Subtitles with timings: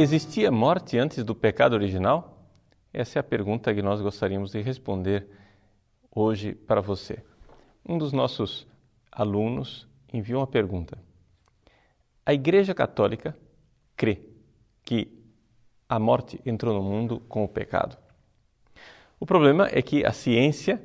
[0.00, 2.48] Existia morte antes do pecado original?
[2.92, 5.26] Essa é a pergunta que nós gostaríamos de responder
[6.08, 7.20] hoje para você.
[7.84, 8.64] Um dos nossos
[9.10, 10.96] alunos enviou uma pergunta.
[12.24, 13.36] A Igreja Católica
[13.96, 14.22] crê
[14.84, 15.20] que
[15.88, 17.98] a morte entrou no mundo com o pecado.
[19.18, 20.80] O problema é que a ciência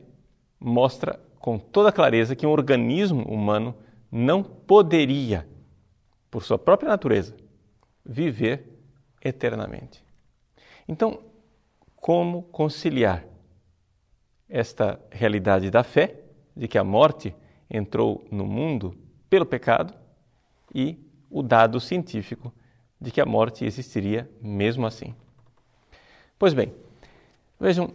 [0.60, 3.76] mostra com toda clareza que um organismo humano
[4.12, 5.48] não poderia,
[6.32, 7.38] por sua própria natureza,
[8.04, 8.73] viver
[9.24, 10.04] eternamente.
[10.88, 11.20] Então,
[11.96, 13.26] como conciliar
[14.50, 16.20] esta realidade da fé,
[16.56, 17.34] de que a morte
[17.70, 18.96] entrou no mundo
[19.30, 19.94] pelo pecado,
[20.74, 20.98] e
[21.30, 22.54] o dado científico
[23.00, 25.16] de que a morte existiria mesmo assim?
[26.38, 26.74] Pois bem,
[27.60, 27.94] vejam,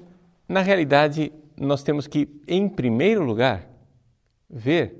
[0.48, 3.68] na realidade, nós temos que, em primeiro lugar,
[4.48, 4.94] ver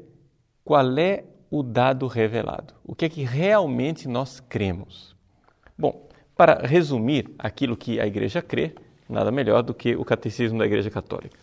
[0.65, 5.17] qual é o dado revelado, o que é que realmente nós cremos.
[5.77, 6.08] Bom,
[6.39, 8.73] para resumir aquilo que a Igreja crê,
[9.09, 11.37] nada melhor do que o Catecismo da Igreja Católica.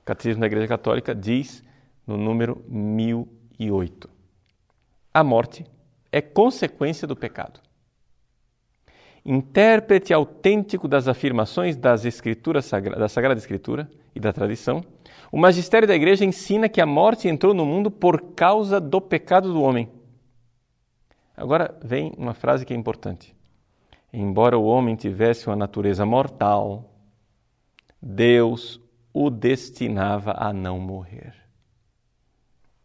[0.00, 1.62] O Catecismo da Igreja Católica diz
[2.06, 4.08] no número 1008:
[5.12, 5.66] A morte
[6.10, 7.60] é consequência do pecado.
[9.26, 14.82] Intérprete autêntico das afirmações das escrituras da Sagrada Escritura e da tradição,
[15.30, 19.52] o magistério da Igreja ensina que a morte entrou no mundo por causa do pecado
[19.52, 19.90] do homem.
[21.36, 23.38] Agora vem uma frase que é importante.
[24.12, 26.92] Embora o homem tivesse uma natureza mortal,
[28.02, 28.80] Deus
[29.12, 31.34] o destinava a não morrer.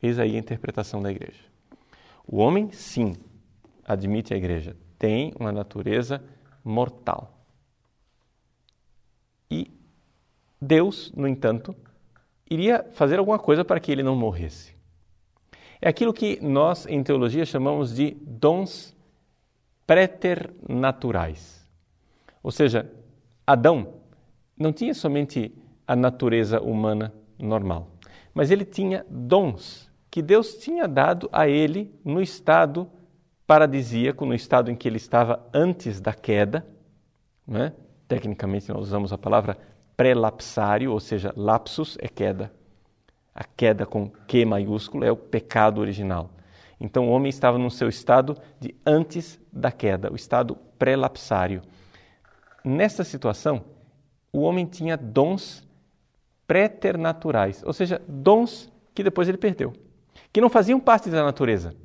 [0.02, 1.44] Eis aí a interpretação da igreja.
[2.28, 3.16] O homem, sim,
[3.84, 6.24] admite a igreja, tem uma natureza
[6.64, 7.32] mortal.
[9.50, 9.72] E
[10.62, 11.76] Deus, no entanto,
[12.50, 14.76] iria fazer alguma coisa para que ele não morresse.
[15.82, 18.95] É aquilo que nós, em teologia, chamamos de dons
[19.86, 21.68] preternaturais.
[22.42, 22.92] Ou seja,
[23.46, 23.96] Adão
[24.58, 25.54] não tinha somente
[25.88, 27.92] a natureza humana normal,
[28.34, 32.90] mas ele tinha dons que Deus tinha dado a ele no estado
[33.46, 36.66] paradisíaco, no estado em que ele estava antes da queda.
[37.46, 37.74] Né?
[38.08, 39.58] Tecnicamente, nós usamos a palavra
[39.98, 42.52] pré-lapsário, ou seja, lapsus é queda.
[43.34, 46.30] A queda com Q maiúsculo é o pecado original.
[46.80, 51.62] Então o homem estava no seu estado de antes da queda, o estado pré-lapsário.
[52.64, 53.64] Nesta situação,
[54.32, 55.66] o homem tinha dons
[56.48, 59.74] préternaturais, ou seja, dons que depois ele perdeu,
[60.32, 61.76] que não faziam parte da natureza.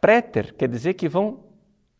[0.00, 1.44] Préter quer dizer que vão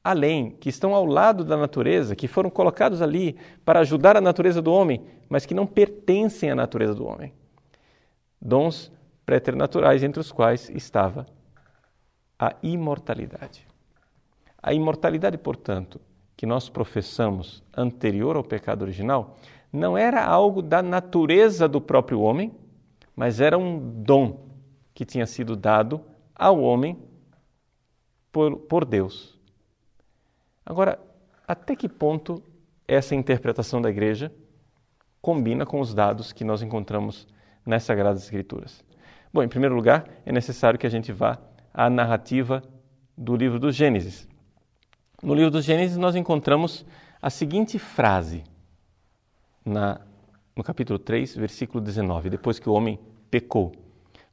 [0.02, 4.60] além, que estão ao lado da natureza, que foram colocados ali para ajudar a natureza
[4.60, 7.32] do homem, mas que não pertencem à natureza do homem.
[8.40, 8.90] Dons
[9.24, 11.26] préternaturais, entre os quais estava
[12.42, 13.64] a imortalidade.
[14.60, 16.00] A imortalidade, portanto,
[16.36, 19.36] que nós professamos anterior ao pecado original,
[19.72, 22.52] não era algo da natureza do próprio homem,
[23.14, 24.48] mas era um dom
[24.92, 26.00] que tinha sido dado
[26.34, 26.98] ao homem
[28.32, 29.38] por, por Deus.
[30.66, 30.98] Agora,
[31.46, 32.42] até que ponto
[32.88, 34.34] essa interpretação da igreja
[35.20, 37.28] combina com os dados que nós encontramos
[37.64, 38.84] nas Sagradas Escrituras?
[39.32, 41.38] Bom, em primeiro lugar, é necessário que a gente vá
[41.72, 42.62] a narrativa
[43.16, 44.28] do livro do Gênesis.
[45.22, 46.84] No livro do Gênesis, nós encontramos
[47.20, 48.42] a seguinte frase,
[49.64, 50.00] na,
[50.56, 52.98] no capítulo 3, versículo 19, depois que o homem
[53.30, 53.72] pecou.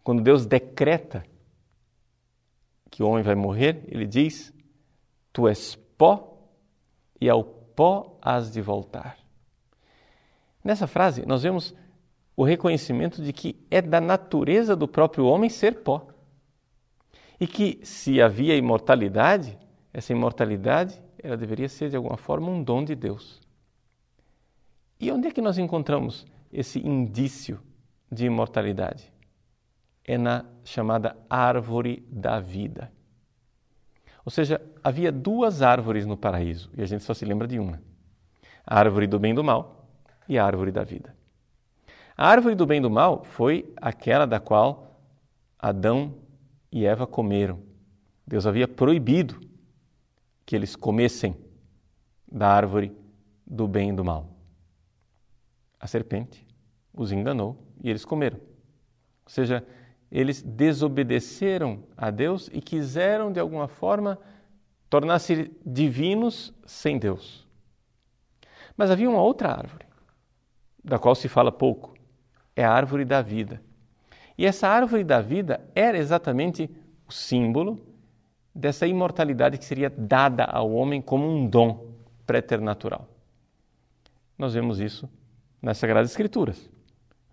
[0.03, 1.23] Quando Deus decreta
[2.89, 4.51] que o homem vai morrer, ele diz:
[5.31, 6.49] Tu és pó
[7.21, 9.17] e ao pó has de voltar.
[10.63, 11.75] Nessa frase, nós vemos
[12.35, 16.07] o reconhecimento de que é da natureza do próprio homem ser pó
[17.39, 19.57] e que se havia imortalidade,
[19.93, 23.39] essa imortalidade ela deveria ser de alguma forma um dom de Deus.
[24.99, 27.59] E onde é que nós encontramos esse indício
[28.11, 29.11] de imortalidade?
[30.03, 32.91] É na chamada árvore da vida.
[34.25, 37.81] Ou seja, havia duas árvores no paraíso e a gente só se lembra de uma:
[38.65, 39.87] a árvore do bem e do mal
[40.27, 41.15] e a árvore da vida.
[42.17, 44.99] A árvore do bem e do mal foi aquela da qual
[45.57, 46.13] Adão
[46.71, 47.61] e Eva comeram.
[48.25, 49.39] Deus havia proibido
[50.45, 51.35] que eles comessem
[52.31, 52.95] da árvore
[53.45, 54.29] do bem e do mal.
[55.79, 56.45] A serpente
[56.93, 58.37] os enganou e eles comeram.
[58.37, 59.65] Ou seja,
[60.11, 64.19] eles desobedeceram a Deus e quiseram, de alguma forma,
[64.89, 67.47] tornar-se divinos sem Deus.
[68.75, 69.85] Mas havia uma outra árvore,
[70.83, 71.93] da qual se fala pouco,
[72.55, 73.61] é a árvore da vida.
[74.39, 76.69] E essa árvore da vida era exatamente
[77.05, 77.77] o símbolo
[78.55, 81.89] dessa imortalidade que seria dada ao homem como um dom.
[82.25, 83.05] preternatural.
[84.37, 85.09] Nós vemos isso
[85.61, 86.69] nas Sagradas Escrituras.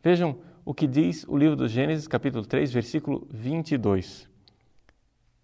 [0.02, 4.28] Vejam o que diz o livro do Gênesis, capítulo 3, versículo 22.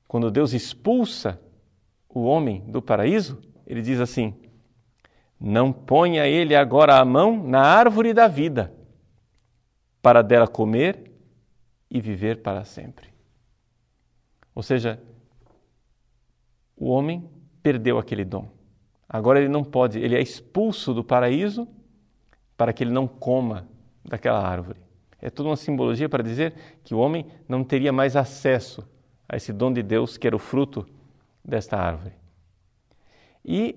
[0.09, 1.41] Quando Deus expulsa
[2.09, 4.35] o homem do paraíso, ele diz assim:
[5.39, 8.75] Não ponha ele agora a mão na árvore da vida,
[10.03, 11.12] para dela comer
[11.95, 13.09] e viver para sempre.
[14.55, 14.99] Ou seja,
[16.75, 17.29] o homem
[17.63, 18.49] perdeu aquele dom.
[19.07, 21.69] Agora ele não pode, ele é expulso do paraíso
[22.57, 23.69] para que ele não coma
[24.03, 24.81] daquela árvore.
[25.21, 28.83] É toda uma simbologia para dizer que o homem não teria mais acesso
[29.29, 30.87] a esse dom de Deus que era o fruto
[31.45, 32.15] desta árvore.
[33.45, 33.77] E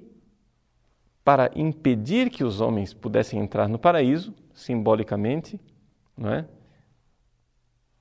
[1.22, 5.60] para impedir que os homens pudessem entrar no paraíso, simbolicamente,
[6.18, 6.48] não é?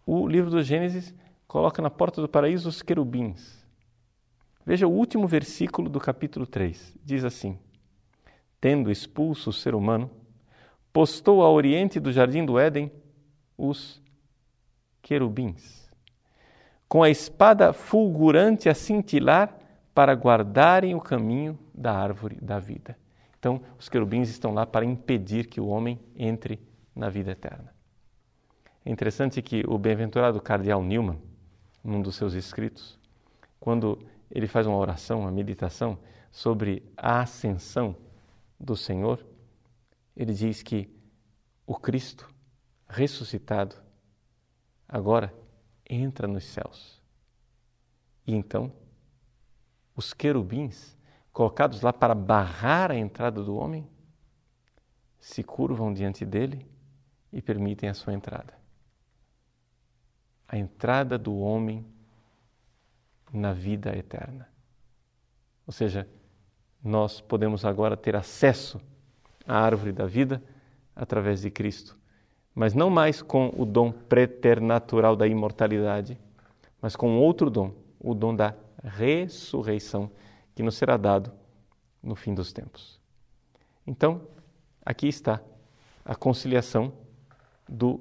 [0.07, 1.15] O livro do Gênesis
[1.47, 3.65] coloca na porta do paraíso os querubins.
[4.67, 6.95] Veja o último versículo do capítulo 3.
[7.05, 7.59] Diz assim:
[8.61, 10.11] Tendo expulso o ser humano,
[10.93, 12.91] postou a oriente do jardim do Éden
[13.57, 14.03] os
[15.03, 15.91] querubins,
[16.89, 19.57] com a espada fulgurante a cintilar
[19.95, 22.99] para guardarem o caminho da árvore da vida.
[23.39, 26.59] Então, os querubins estão lá para impedir que o homem entre
[26.97, 27.74] na vida eterna.
[28.85, 31.19] É interessante que o bem-aventurado cardeal Newman,
[31.83, 32.99] num dos seus escritos,
[33.59, 33.99] quando
[34.31, 35.99] ele faz uma oração, uma meditação
[36.31, 37.97] sobre a ascensão
[38.61, 39.25] do Senhor,
[40.15, 40.95] ele diz que
[41.67, 42.29] o Cristo
[42.87, 43.77] ressuscitado
[44.87, 45.33] agora
[45.89, 47.03] entra nos céus.
[48.27, 48.71] E então,
[49.97, 50.95] os querubins,
[51.33, 53.89] colocados lá para barrar a entrada do homem,
[55.19, 56.67] se curvam diante dele
[57.33, 58.64] e permitem a sua entrada.
[60.49, 61.85] A entrada do homem
[63.33, 64.49] na vida eterna.
[65.67, 66.09] Ou seja,
[66.83, 68.81] nós podemos agora ter acesso
[69.47, 70.43] à árvore da vida
[70.95, 71.99] através de Cristo,
[72.55, 76.19] mas não mais com o dom preternatural da imortalidade,
[76.81, 80.11] mas com outro dom, o dom da ressurreição,
[80.55, 81.33] que nos será dado
[82.03, 83.01] no fim dos tempos.
[83.87, 84.21] Então,
[84.85, 85.41] aqui está
[86.05, 86.93] a conciliação
[87.69, 88.01] do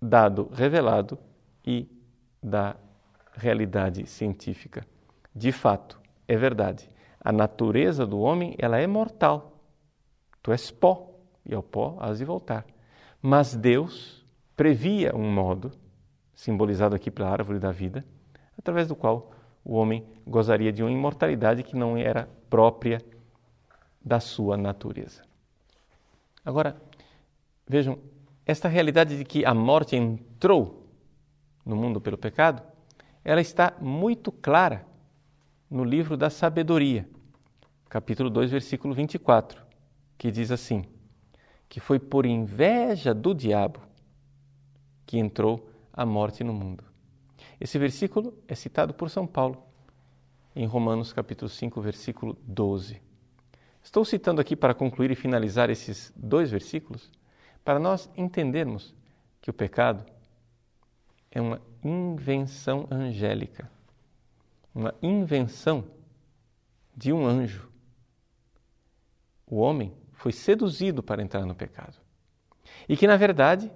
[0.00, 1.18] dado revelado
[1.68, 1.86] e
[2.42, 2.76] da
[3.34, 4.86] realidade científica.
[5.34, 6.88] De fato, é verdade.
[7.20, 9.60] A natureza do homem, ela é mortal.
[10.42, 12.64] Tu és pó e ao pó has de voltar.
[13.20, 14.26] Mas Deus
[14.56, 15.70] previa um modo,
[16.34, 18.02] simbolizado aqui pela árvore da vida,
[18.56, 19.30] através do qual
[19.62, 22.98] o homem gozaria de uma imortalidade que não era própria
[24.02, 25.22] da sua natureza.
[26.42, 26.80] Agora,
[27.66, 27.98] vejam,
[28.46, 30.77] esta realidade de que a morte entrou
[31.68, 32.62] no mundo pelo pecado,
[33.22, 34.86] ela está muito clara
[35.70, 37.06] no livro da Sabedoria,
[37.90, 39.62] capítulo 2, versículo 24,
[40.16, 40.86] que diz assim:
[41.68, 43.80] que foi por inveja do diabo
[45.04, 46.82] que entrou a morte no mundo.
[47.60, 49.62] Esse versículo é citado por São Paulo
[50.56, 53.00] em Romanos capítulo 5, versículo 12.
[53.82, 57.10] Estou citando aqui para concluir e finalizar esses dois versículos
[57.62, 58.94] para nós entendermos
[59.40, 60.04] que o pecado
[61.30, 63.70] é uma invenção angélica,
[64.74, 65.84] uma invenção
[66.96, 67.68] de um anjo.
[69.46, 71.96] O homem foi seduzido para entrar no pecado.
[72.88, 73.70] E que, na verdade,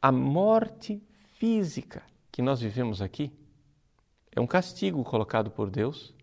[0.00, 1.02] a morte
[1.34, 3.32] física que nós vivemos aqui
[4.34, 6.14] é um castigo colocado por Deus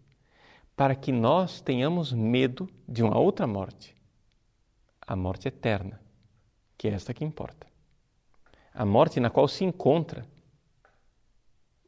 [0.75, 3.95] para que nós tenhamos medo de uma outra morte,
[5.01, 6.01] a morte eterna,
[6.77, 7.68] que é esta que importa.
[8.79, 10.25] A morte na qual se encontra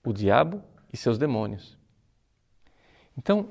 [0.04, 1.78] o diabo e seus demônios.
[3.18, 3.48] Então,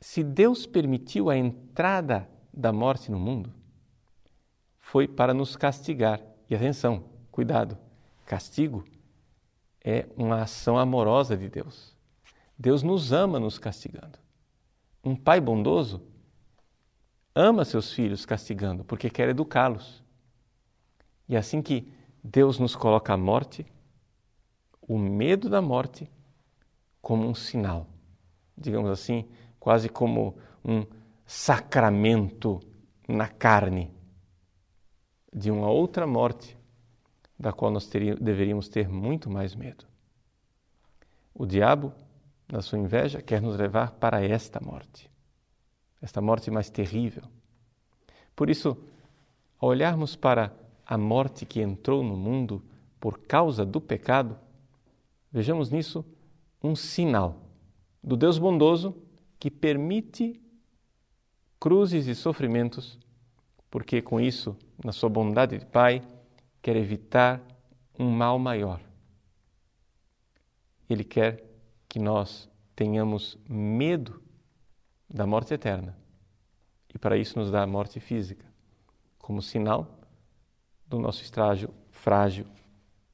[0.00, 3.54] se Deus permitiu a entrada da morte no mundo
[4.80, 6.20] foi para nos castigar.
[6.50, 7.78] E atenção, cuidado,
[8.26, 8.84] castigo
[9.80, 11.96] é uma ação amorosa de Deus.
[12.58, 14.18] Deus nos ama nos castigando.
[15.04, 16.02] Um pai bondoso
[17.32, 20.02] ama seus filhos castigando porque quer educá-los.
[21.28, 21.94] E assim que
[22.26, 23.66] Deus nos coloca a morte,
[24.80, 26.10] o medo da morte,
[27.02, 27.86] como um sinal,
[28.56, 29.28] digamos assim,
[29.60, 30.86] quase como um
[31.26, 32.60] sacramento
[33.06, 33.92] na carne
[35.30, 36.56] de uma outra morte,
[37.38, 39.84] da qual nós teríamos, deveríamos ter muito mais medo.
[41.34, 41.92] O diabo,
[42.50, 45.10] na sua inveja, quer nos levar para esta morte,
[46.00, 47.24] esta morte mais terrível.
[48.34, 48.78] Por isso,
[49.58, 52.62] ao olharmos para a morte que entrou no mundo
[53.00, 54.38] por causa do pecado,
[55.30, 56.04] vejamos nisso
[56.62, 57.40] um sinal
[58.02, 58.96] do Deus bondoso
[59.38, 60.40] que permite
[61.58, 62.98] cruzes e sofrimentos,
[63.70, 66.02] porque com isso, na sua bondade de Pai,
[66.60, 67.42] quer evitar
[67.98, 68.80] um mal maior.
[70.88, 71.44] Ele quer
[71.88, 74.22] que nós tenhamos medo
[75.08, 75.96] da morte eterna.
[76.94, 78.46] E para isso nos dá a morte física,
[79.18, 80.03] como sinal
[80.86, 82.46] do nosso estágio frágil.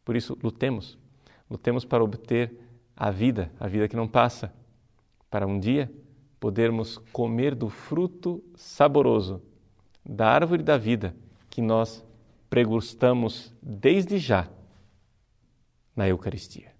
[0.05, 0.99] Por isso, lutemos.
[1.49, 2.59] Lutemos para obter
[2.97, 4.53] a vida, a vida que não passa,
[5.31, 5.91] para um dia
[6.39, 9.43] podermos comer do fruto saboroso
[10.05, 11.15] da árvore da vida
[11.49, 12.05] que nós
[12.49, 14.49] pregustamos desde já
[15.95, 16.73] na Eucaristia.